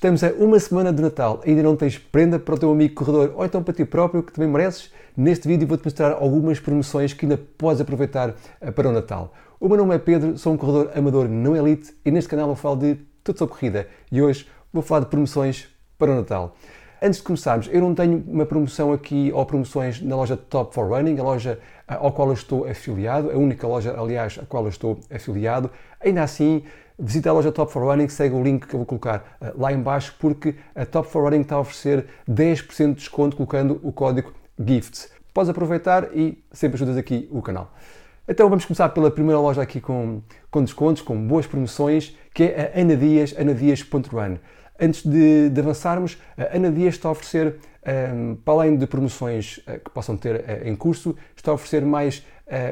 [0.00, 3.34] Estamos a uma semana de Natal, ainda não tens prenda para o teu amigo corredor
[3.36, 4.90] ou então para ti próprio, que também mereces?
[5.14, 9.34] Neste vídeo vou-te mostrar algumas promoções que ainda podes aproveitar eh, para o Natal.
[9.60, 12.56] O meu nome é Pedro, sou um corredor amador não elite e neste canal eu
[12.56, 15.68] falo de tudo sobre corrida e hoje vou falar de promoções
[15.98, 16.56] para o Natal.
[17.02, 20.88] Antes de começarmos, eu não tenho uma promoção aqui ou promoções na loja Top for
[20.88, 24.62] Running, a loja eh, ao qual eu estou afiliado, a única loja, aliás, a qual
[24.64, 25.70] eu estou afiliado.
[26.00, 26.62] Ainda assim,
[27.00, 29.72] visita a loja Top for Running, segue o link que eu vou colocar uh, lá
[29.72, 34.32] embaixo, porque a Top for Running está a oferecer 10% de desconto colocando o código
[34.58, 35.10] GIFTS.
[35.32, 37.72] Podes aproveitar e sempre ajudas aqui o canal.
[38.28, 42.72] Então vamos começar pela primeira loja aqui com, com descontos, com boas promoções, que é
[42.76, 44.36] a Ana Dias, anadias.run.
[44.78, 48.86] Antes de, de, avançarmos, a Ana Dias está a oferecer, um, ehm, para além de
[48.86, 52.24] promoções uh, que possam ter uh, em curso, está a oferecer mais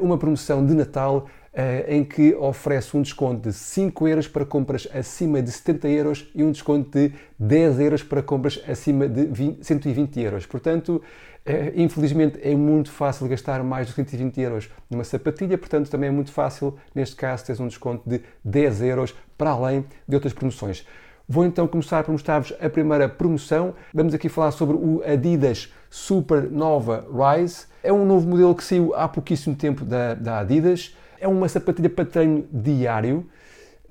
[0.00, 1.43] uma promoção de Natal eh,
[1.86, 6.42] em que oferece um desconto de 5 euros para compras acima de 70 euros e
[6.42, 10.46] um desconto de 10 euros para compras acima de 20, 120 euros.
[10.46, 11.00] Portanto,
[11.46, 16.12] eh, infelizmente é muito fácil gastar mais de 120 euros numa sapatilha, portanto também é
[16.12, 20.86] muito fácil, neste caso, teres um desconto de 10 euros para além de outras promoções.
[21.28, 23.74] Vou então começar por mostrar-vos a primeira promoção.
[23.94, 27.66] Vamos aqui falar sobre o Adidas Supernova Rise.
[27.82, 30.94] É um novo modelo que saiu há pouquíssimo tempo da, da Adidas.
[31.24, 33.26] É uma sapatilha para treino diário.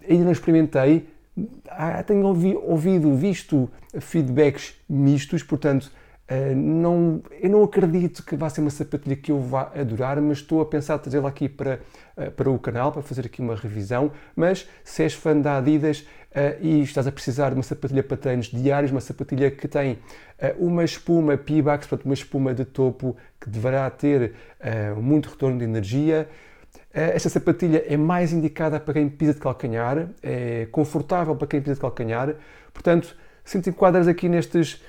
[0.08, 1.08] Ainda não experimentei.
[1.68, 3.68] Ah, tenho ouvido, visto
[4.00, 5.92] feedbacks mistos, portanto,
[6.28, 10.38] ah, não, eu não acredito que vá ser uma sapatilha que eu vá adorar, mas
[10.38, 11.80] estou a pensar trazê-la aqui para,
[12.16, 14.12] ah, para o canal, para fazer aqui uma revisão.
[14.36, 16.06] Mas se és fã da Adidas
[16.62, 19.98] e estás a precisar de uma sapatilha para treinos diários, uma sapatilha que tem
[20.58, 24.34] uma espuma P-Bax, portanto, uma espuma de topo que deverá ter
[24.98, 26.28] muito retorno de energia,
[26.94, 31.76] esta sapatilha é mais indicada para quem pisa de calcanhar, é confortável para quem pisa
[31.76, 32.36] de calcanhar,
[32.72, 34.82] portanto, se te enquadras aqui nestes,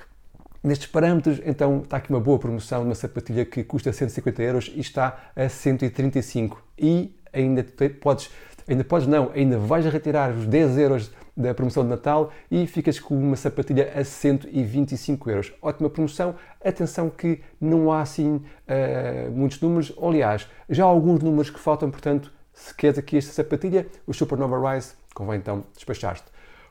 [0.63, 4.71] nestes parâmetros, então está aqui uma boa promoção de uma sapatilha que custa 150 euros
[4.75, 7.65] e está a 135 e ainda
[7.99, 8.29] podes,
[8.67, 12.99] ainda podes não, ainda vais retirar os 10 euros da promoção de Natal e ficas
[12.99, 15.53] com uma sapatilha a 125 euros.
[15.61, 16.35] Ótima promoção.
[16.63, 19.93] Atenção que não há assim uh, muitos números.
[20.01, 24.73] Aliás, já há alguns números que faltam, portanto, se queres aqui esta sapatilha, o Supernova
[24.73, 26.23] Rise, convém então despachar-te.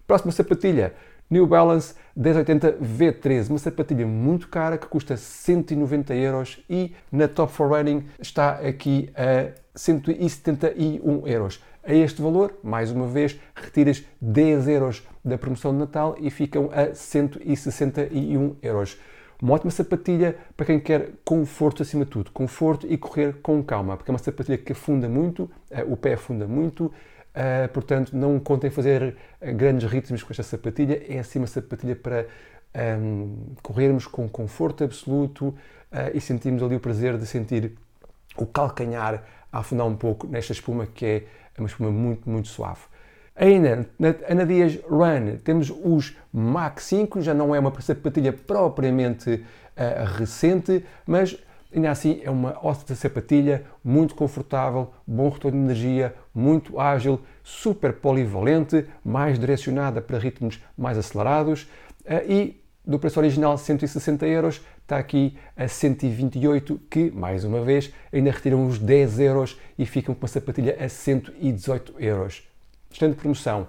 [0.07, 0.95] Próxima sapatilha,
[1.31, 7.53] New Balance 1080 V13, uma sapatilha muito cara que custa 190 euros e na Top
[7.53, 11.63] for Running está aqui a 171 euros.
[11.87, 16.71] A este valor, mais uma vez, retiras 10 euros da promoção de Natal e ficam
[16.73, 18.99] a 161 euros.
[19.43, 23.99] Uma ótima sapatilha para quem quer conforto acima de tudo, conforto e correr com calma,
[23.99, 26.91] porque é uma sapatilha que afunda muito, eh, o pé afunda muito,
[27.35, 31.95] eh, portanto não contem fazer eh, grandes ritmos com esta sapatilha, é assim uma sapatilha
[31.95, 32.27] para
[32.75, 35.55] um, ehm, corrermos com conforto absoluto
[36.13, 37.73] e sentirmos ali o prazer de sentir
[38.37, 39.23] o calcanhar
[39.53, 41.25] a afundar um pouco nesta espuma que é
[41.57, 42.81] é uma espuma muito, muito suave.
[43.37, 49.31] Ainda na Ana Dias Run temos os Mach 5, já não é uma sapatilha propriamente
[49.77, 51.37] uh, recente, mas
[51.75, 57.95] ainda assim é uma ótima sapatilha, muito confortável, bom retorno de energia, muito ágil, super
[57.95, 61.65] polivalente, mais direcionada para ritmos mais acelerados
[62.05, 67.93] uh, e do preço original 160 euros está aqui a 128 que, mais uma vez,
[68.13, 72.47] ainda retiram os 10 euros e ficam com uma sapatilha a 118 euros.
[72.93, 73.67] Excelente promoção.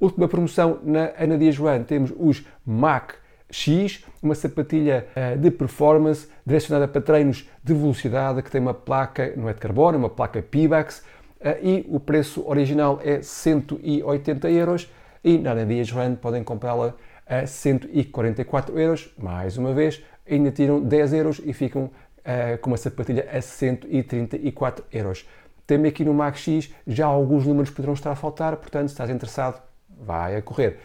[0.00, 3.14] Última promoção na Ana Dias Run temos os Mac
[3.50, 9.32] X, uma sapatilha uh, de performance direcionada para treinos de velocidade que tem uma placa,
[9.36, 10.98] não é de carbono, é uma placa Pibax
[11.40, 14.92] uh, e o preço original é 180 euros
[15.24, 16.94] e na Ana Dias Run podem comprá-la
[17.28, 19.12] a 144 euros.
[19.18, 24.84] Mais uma vez, ainda tiram 10 euros e ficam uh, com uma sapatilha a 134
[24.92, 25.28] euros.
[25.66, 29.10] Também aqui no Max X já alguns números poderão estar a faltar, portanto, se estás
[29.10, 29.60] interessado,
[30.00, 30.78] vai a correr.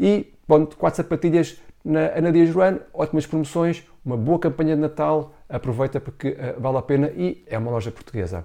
[0.00, 5.34] E, pronto, quatro sapatilhas na Ana Dias Run, ótimas promoções, uma boa campanha de Natal,
[5.48, 8.44] aproveita porque uh, vale a pena e é uma loja portuguesa.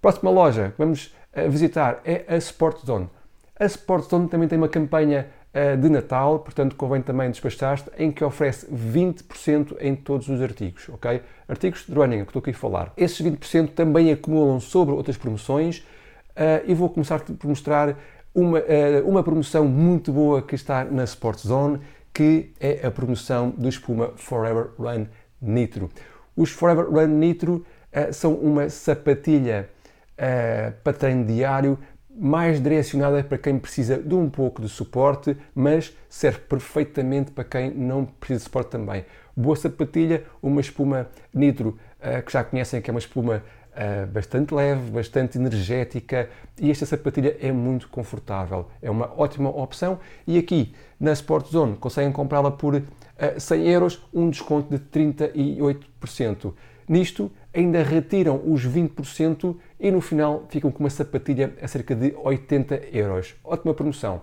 [0.00, 3.10] Próxima loja que vamos uh, visitar é a Sport Zone.
[3.58, 5.28] A Sport Zone também tem uma campanha
[5.80, 11.22] de Natal, portanto convém também despachar-te, em que oferece 20% em todos os artigos, ok?
[11.48, 12.92] Artigos de running, que estou aqui a falar.
[12.96, 15.78] Esses 20% também acumulam sobre outras promoções
[16.38, 17.96] uh, e vou começar por mostrar
[18.34, 21.80] uma, uh, uma promoção muito boa que está na Sport Zone,
[22.12, 25.06] que é a promoção do espuma Forever Run
[25.40, 25.90] Nitro.
[26.36, 29.70] Os Forever Run Nitro uh, são uma sapatilha
[30.82, 31.78] para treino diário
[32.18, 37.70] mais direcionada para quem precisa de um pouco de suporte, mas serve perfeitamente para quem
[37.70, 39.04] não precisa de suporte também.
[39.36, 44.52] Boa sapatilha, uma espuma Nitro, uh, que já conhecem que é uma espuma uh, bastante
[44.52, 46.28] leve, bastante energética
[46.58, 48.66] e esta sapatilha é muito confortável.
[48.82, 52.82] É uma ótima opção e aqui na Sport Zone conseguem comprá-la por uh,
[53.38, 56.52] 100 euros, um desconto de 38%.
[56.88, 62.14] Nisto ainda retiram os 20% e no final ficam com uma sapatilha a cerca de
[62.16, 63.34] 80 euros.
[63.44, 64.22] Ótima promoção.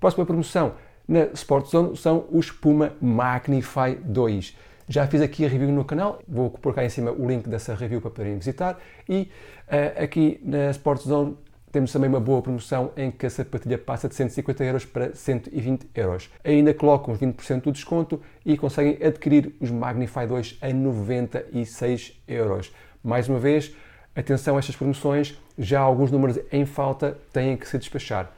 [0.00, 0.74] Próxima promoção
[1.06, 4.56] na Sport Zone são os Puma Magnify 2.
[4.86, 7.74] Já fiz aqui a review no canal, vou pôr cá em cima o link dessa
[7.74, 8.78] review para poderem visitar.
[9.08, 9.30] E
[9.66, 11.36] uh, aqui na Sport Zone
[11.74, 15.88] temos também uma boa promoção em que a sapatilha passa de 150 euros para 120
[15.92, 16.30] euros.
[16.44, 22.72] Ainda colocam os 20% do desconto e conseguem adquirir os Magnify 2 a 96 euros.
[23.02, 23.74] Mais uma vez,
[24.14, 28.30] atenção a estas promoções, já alguns números em falta têm que se despachar.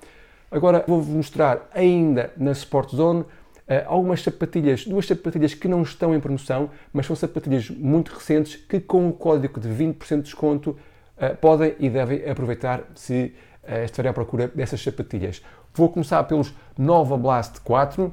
[0.50, 3.25] Agora vou-vos mostrar ainda na Sport Zone
[3.69, 8.55] Uh, algumas sapatilhas, duas sapatilhas que não estão em promoção, mas são sapatilhas muito recentes
[8.55, 10.77] que com o código de 20% de desconto
[11.40, 13.34] podem e devem aproveitar se
[13.64, 15.42] uh, estiverem à procura dessas sapatilhas.
[15.74, 18.12] Vou começar pelos Nova Blast 4,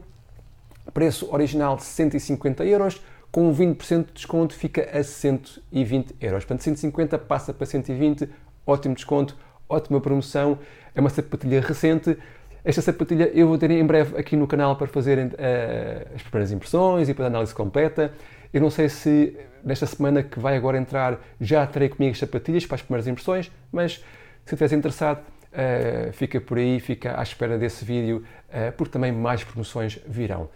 [0.94, 3.02] preço original de 150 euros,
[3.32, 6.46] com 20% de desconto fica a 120 euros.
[6.46, 8.30] Portanto, 150 passa para 120,
[8.66, 9.36] ótimo desconto,
[9.68, 10.60] ótima promoção,
[10.94, 12.18] é uma sapatilha recente.
[12.64, 16.52] Esta sapatilha eu vou ter em breve aqui no canal para fazer uh, as primeiras
[16.52, 18.14] impressões e para a análise completa.
[18.54, 22.66] Eu não sei se nesta semana que vai agora entrar já terei comigo as sapatilhas
[22.66, 23.94] para as primeiras impressões, mas
[24.46, 29.12] se estiveres interessado, uh, fica por aí, fica à espera desse vídeo, uh, porque também
[29.12, 30.50] mais promoções virão.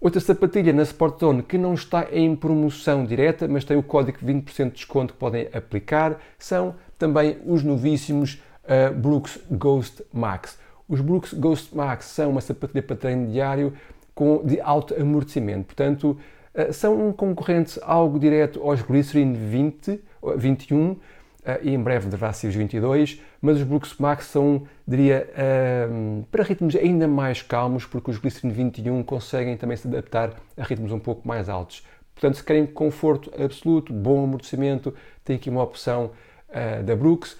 [0.00, 4.18] Outra sapatilha na Sport Zone que não está em promoção direta, mas tem o código
[4.24, 10.58] 20% de desconto que podem aplicar, são também os novíssimos uh, Brooks Ghost Max.
[10.88, 13.74] Os Brooks Ghost Max são uma sapatilha para treino diário
[14.14, 16.18] com, de alto amortecimento, portanto,
[16.72, 20.00] são um concorrente algo direto aos Glycerin 20,
[20.36, 20.96] 21
[21.44, 26.22] eh, e em breve deverá ser os 22, mas os Brooks Max são, diria, ehm,
[26.30, 30.92] para ritmos ainda mais calmos, porque os Glycerin 21 conseguem também se adaptar a ritmos
[30.92, 31.86] um pouco mais altos.
[32.14, 34.92] Portanto, se querem conforto absoluto, bom amortecimento,
[35.24, 36.10] tem aqui uma opção
[36.84, 37.36] da Brooks,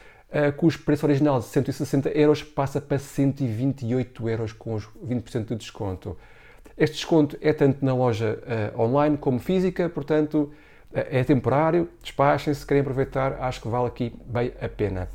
[0.57, 6.17] cujo preço original de 160 euros passa para 128 euros com os 20% de desconto.
[6.79, 8.39] Este desconto é tanto na loja
[8.77, 10.51] uh, online como física, portanto uh,
[10.93, 15.09] é temporário, despachem-se, querem aproveitar, acho que vale aqui bem a pena.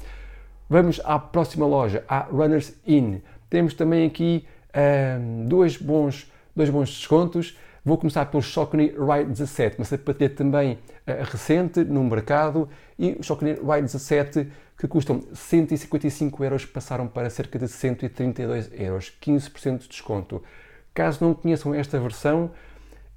[0.69, 3.19] Vamos à próxima loja, à Runners Inn.
[3.49, 7.57] Temos também aqui uh, dois, bons, dois bons descontos.
[7.85, 13.53] Vou começar pelo Saucony Ride 17, uma sapatilha também recente no mercado, e o Saucony
[13.55, 20.41] Ride 17 que custam 155 euros passaram para cerca de 132 euros, 15% de desconto.
[20.93, 22.51] Caso não conheçam esta versão,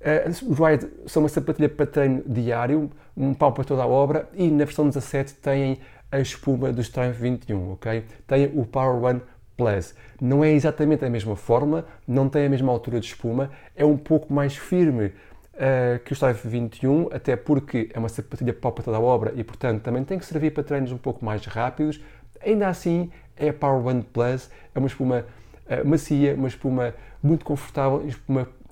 [0.01, 4.29] uh, os Ride são uma sapatilha para treino diário, um pau para toda a obra,
[4.35, 5.79] e na versão 17 têm
[6.11, 8.05] a espuma do Triumph 21, ok?
[8.27, 9.21] Tem o Power One
[9.57, 9.95] Plus.
[10.21, 13.97] Não é exatamente a mesma forma, não tem a mesma altura de espuma, é um
[13.97, 18.85] pouco mais firme uh, que o Triumph 21, até porque é uma sapatilha pau para
[18.85, 22.01] toda a obra e, portanto, também tem que servir para treinos um pouco mais rápidos.
[22.45, 25.25] Ainda assim, é a Power One Plus, é uma espuma
[25.69, 28.15] uh, macia, uma espuma muito confortável e,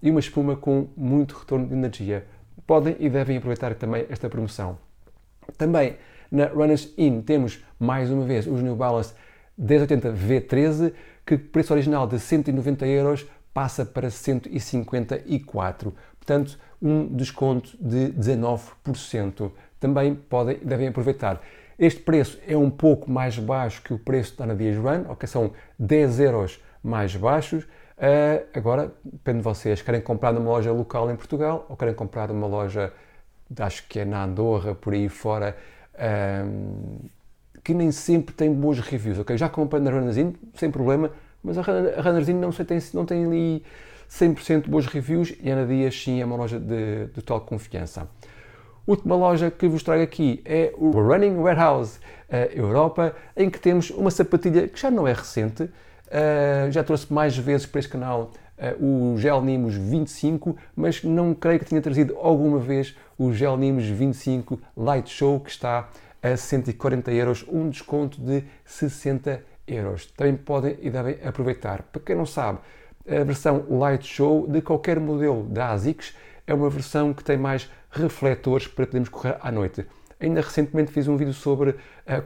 [0.06, 2.26] e uma espuma com muito retorno de energia.
[2.66, 4.78] Podem e devem aproveitar também esta promoção.
[5.58, 5.96] Também
[6.30, 9.14] na Runners In temos mais uma vez os New Balance
[9.56, 10.92] 1080 V13,
[11.24, 15.94] que preço original de 190 euros passa para 154.
[16.18, 19.52] Portanto, um desconto de 19%.
[19.78, 21.40] Também podem devem aproveitar.
[21.78, 25.26] Este preço é um pouco mais baixo que o preço da Ana Dias Run, ok?
[25.26, 27.64] São 10 euros mais baixos.
[27.64, 29.80] Uh, agora, depende de vocês.
[29.80, 32.92] Querem comprar numa loja local em Portugal ou querem comprar numa loja,
[33.58, 35.56] acho que é na Andorra, por aí fora,
[35.94, 37.08] uh,
[37.62, 39.18] que nem sempre tem boas reviews.
[39.18, 39.36] ok?
[39.38, 41.10] Já comprei na Runnerzinho, sem problema,
[41.42, 43.64] mas a Runnerzinho não, tem, não tem ali
[44.10, 48.08] 100% boas reviews e a Ana Dias sim é uma loja de, de total confiança.
[48.86, 51.98] Última loja que vos trago aqui é o Running Warehouse
[52.28, 55.70] uh, Europa, em que temos uma sapatilha que já não é recente,
[56.06, 61.34] Uh, já trouxe mais vezes para este canal uh, o Gel Nimos 25, mas não
[61.34, 65.88] creio que tenha trazido alguma vez o Gel Nimos 25 Light Show, que está
[66.22, 70.06] a 140 euros, um desconto de 60 euros.
[70.06, 71.82] Também podem e devem aproveitar.
[71.82, 72.58] Para quem não sabe,
[73.06, 76.14] a versão Light Show de qualquer modelo da ASICS
[76.46, 79.86] é uma versão que tem mais refletores para podermos correr à noite.
[80.20, 81.74] Ainda recentemente fiz um vídeo sobre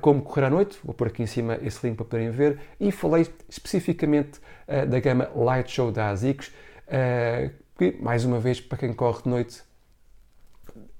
[0.01, 2.91] como correr à noite, vou pôr aqui em cima esse link para poderem ver, e
[2.91, 8.79] falei especificamente uh, da gama Light Show da ASICS, uh, que, mais uma vez, para
[8.79, 9.63] quem corre de noite,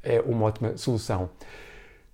[0.03, 1.29] é uma ótima solução.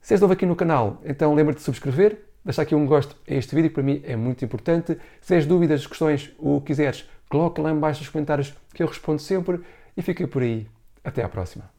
[0.01, 3.35] Se és novo aqui no canal, então lembra-te de subscrever, deixar aqui um gosto a
[3.35, 4.99] este vídeo, que para mim é muito importante.
[5.21, 8.87] Se tens dúvidas, questões, o que quiseres, coloca lá em baixo nos comentários que eu
[8.87, 9.61] respondo sempre
[9.97, 10.67] e fica por aí.
[11.03, 11.74] Até à próxima.